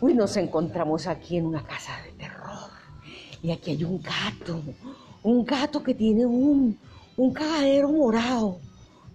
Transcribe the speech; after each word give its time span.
Uy, 0.00 0.14
nos 0.14 0.36
encontramos 0.36 1.06
aquí 1.06 1.38
en 1.38 1.46
una 1.46 1.64
casa 1.64 2.00
de 2.02 2.12
terror. 2.12 2.70
Y 3.42 3.50
aquí 3.50 3.72
hay 3.72 3.84
un 3.84 4.00
gato. 4.00 4.62
Un 5.22 5.44
gato 5.44 5.82
que 5.82 5.94
tiene 5.94 6.24
un, 6.24 6.78
un 7.16 7.32
cagadero 7.32 7.90
morado. 7.90 8.60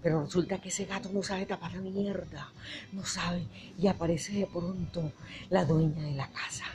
Pero 0.01 0.25
resulta 0.25 0.59
que 0.59 0.69
ese 0.69 0.85
gato 0.85 1.09
no 1.13 1.23
sabe 1.23 1.45
tapar 1.45 1.73
la 1.73 1.81
mierda. 1.81 2.51
No 2.91 3.05
sabe. 3.05 3.45
Y 3.77 3.87
aparece 3.87 4.33
de 4.33 4.45
pronto 4.45 5.11
la 5.49 5.63
dueña 5.63 6.03
de 6.03 6.13
la 6.13 6.27
casa 6.27 6.65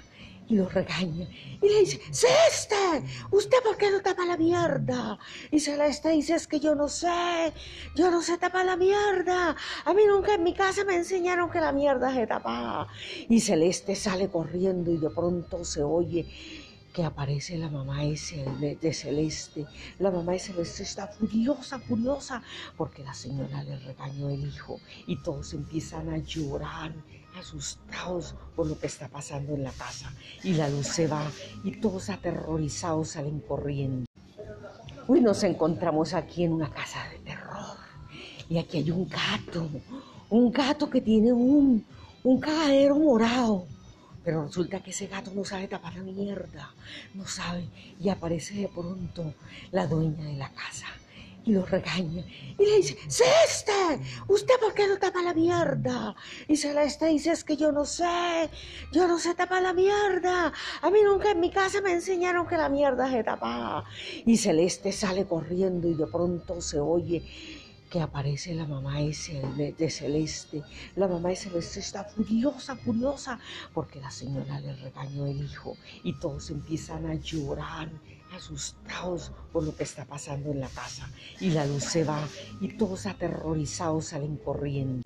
y 0.49 0.57
lo 0.57 0.69
regaña. 0.69 1.29
Y 1.61 1.69
le 1.69 1.81
dice, 1.81 2.01
Celeste, 2.11 3.05
¿usted 3.31 3.59
por 3.63 3.77
qué 3.77 3.91
no 3.91 4.01
tapa 4.01 4.25
la 4.25 4.37
mierda? 4.37 5.19
Y 5.51 5.61
Celeste 5.61 6.11
dice, 6.11 6.35
es 6.35 6.47
que 6.47 6.59
yo 6.59 6.75
no 6.75 6.89
sé, 6.89 7.53
yo 7.95 8.11
no 8.11 8.23
sé 8.23 8.39
tapar 8.39 8.65
la 8.65 8.77
mierda. 8.77 9.55
A 9.85 9.95
mí 9.95 10.03
nunca 10.07 10.35
en 10.35 10.43
mi 10.43 10.55
casa 10.55 10.85
me 10.85 10.97
enseñaron 10.97 11.51
que 11.51 11.61
la 11.61 11.73
mierda 11.73 12.15
se 12.15 12.27
tapa. 12.27 12.89
Y 13.29 13.41
Celeste 13.41 13.95
sale 13.95 14.29
corriendo 14.29 14.91
y 14.91 14.97
de 14.97 15.11
pronto 15.11 15.65
se 15.65 15.83
oye 15.83 16.27
que 16.99 17.05
aparece 17.05 17.57
la 17.57 17.71
mamá 17.71 18.03
de, 18.03 18.93
Celeste. 18.93 19.67
La 20.01 20.11
mamá 20.11 20.33
de 20.33 20.41
Celeste 20.41 20.83
está 20.83 21.07
furiosa, 21.07 21.79
furiosa, 21.79 22.43
porque 22.77 23.05
la 23.05 23.15
señora 23.15 23.63
le 23.63 23.79
regañó 23.79 24.29
el 24.31 24.45
hijo 24.45 24.81
y 25.07 25.15
todos 25.23 25.55
empiezan 25.55 26.09
a 26.09 26.19
llorar, 26.19 26.93
asustados 27.39 28.35
por 28.57 28.67
lo 28.67 28.77
que 28.81 28.89
está 28.89 29.07
pasando 29.07 29.55
en 29.55 29.63
la 29.63 29.71
casa. 29.71 30.13
Y 30.43 30.55
la 30.55 30.69
luz 30.69 30.89
se 30.89 31.07
va 31.07 31.25
y 31.63 31.71
todos 31.81 32.11
aterrorizados 32.11 33.11
salen 33.11 33.39
corriendo. 33.43 34.05
Uy, 35.07 35.21
nos 35.21 35.45
encontramos 35.45 36.15
aquí 36.15 36.43
en 36.43 36.55
una 36.55 36.69
casa 36.69 37.09
de 37.11 37.21
terror. 37.21 37.77
Y 38.49 38.59
aquí 38.59 38.79
hay 38.79 38.91
un 38.91 39.09
gato, 39.09 39.69
un 40.31 40.51
gato 40.51 40.91
que 40.91 41.01
tiene 41.01 41.33
un, 41.33 41.87
un 42.25 42.41
cagadero 42.41 42.99
morado 42.99 43.69
pero 44.29 44.45
resulta 44.45 44.83
que 44.83 44.91
ese 44.91 45.07
gato 45.07 45.31
no 45.35 45.43
sabe 45.43 45.69
tapar 45.69 45.95
la 45.95 46.03
mierda, 46.03 46.75
no 47.15 47.27
sabe. 47.27 47.65
Y 47.99 48.11
aparece 48.11 48.53
de 48.57 48.69
pronto 48.69 49.33
la 49.73 49.87
dueña 49.87 50.23
de 50.23 50.35
la 50.35 50.51
casa 50.51 50.85
y 51.47 51.53
lo 51.53 51.65
regaña 51.65 52.23
y 52.59 52.63
le 52.63 52.77
dice, 52.77 52.99
Celeste, 53.09 53.73
¿usted 54.29 54.53
por 54.61 54.75
qué 54.75 54.87
no 54.87 54.99
tapa 54.99 55.23
la 55.23 55.33
mierda? 55.33 56.15
Y 56.47 56.59
Celeste 56.59 57.07
dice, 57.07 57.31
es 57.31 57.43
que 57.43 57.57
yo 57.57 57.73
no 57.73 57.87
sé, 57.87 58.51
yo 58.93 59.09
no 59.09 59.19
sé 59.19 59.35
tapar 59.35 59.63
la 59.63 59.73
mierda. 59.73 60.53
A 60.83 60.91
mí 60.91 60.99
nunca 61.03 61.31
en 61.31 61.41
mi 61.41 61.51
casa 61.51 61.81
me 61.81 61.93
enseñaron 61.93 62.47
que 62.47 62.59
la 62.59 62.69
mierda 62.69 63.11
se 63.11 63.25
tapa. 63.25 63.87
Y 64.27 64.37
Celeste 64.37 64.93
sale 64.93 65.25
corriendo 65.25 65.89
y 65.89 65.95
de 65.95 66.07
pronto 66.07 66.61
se 66.61 66.79
oye 66.79 67.25
que 67.89 68.01
aparece 68.01 68.55
la 68.55 68.67
mamá 68.67 68.99
de 68.99 69.91
Celeste. 69.91 70.63
La 70.97 71.09
mamá 71.09 71.31
de 71.31 71.37
Celeste 71.37 71.81
está 71.81 72.05
furiosa, 72.05 72.77
furiosa, 72.77 73.39
porque 73.73 74.01
la 74.01 74.11
señora 74.11 74.61
le 74.61 74.75
regañó 74.77 75.27
el 75.27 75.43
hijo 75.43 75.77
y 76.03 76.13
todos 76.19 76.51
empiezan 76.51 77.07
a 77.07 77.15
llorar, 77.15 77.91
asustados 78.35 79.33
por 79.53 79.65
lo 79.65 79.75
que 79.75 79.85
está 79.85 80.05
pasando 80.05 80.51
en 80.51 80.61
la 80.61 80.69
casa. 80.69 81.09
Y 81.41 81.51
la 81.51 81.67
luz 81.67 81.85
se 81.85 82.05
va 82.05 82.21
y 82.61 82.69
todos 82.77 83.07
aterrorizados 83.07 84.07
salen 84.07 84.37
corriendo. 84.37 85.03